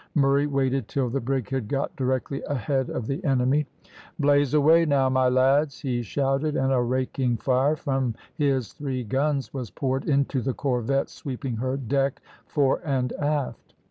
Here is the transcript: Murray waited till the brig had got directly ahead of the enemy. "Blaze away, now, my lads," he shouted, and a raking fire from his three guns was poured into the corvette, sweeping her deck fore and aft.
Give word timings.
Murray 0.15 0.47
waited 0.47 0.87
till 0.87 1.09
the 1.09 1.19
brig 1.19 1.49
had 1.51 1.67
got 1.67 1.95
directly 1.95 2.41
ahead 2.47 2.89
of 2.89 3.05
the 3.05 3.23
enemy. 3.23 3.67
"Blaze 4.17 4.55
away, 4.55 4.83
now, 4.83 5.09
my 5.09 5.29
lads," 5.29 5.81
he 5.81 6.01
shouted, 6.01 6.55
and 6.55 6.73
a 6.73 6.81
raking 6.81 7.37
fire 7.37 7.75
from 7.75 8.15
his 8.33 8.73
three 8.73 9.03
guns 9.03 9.53
was 9.53 9.69
poured 9.69 10.05
into 10.09 10.41
the 10.41 10.55
corvette, 10.55 11.09
sweeping 11.11 11.57
her 11.57 11.77
deck 11.77 12.19
fore 12.47 12.81
and 12.83 13.13
aft. 13.19 13.75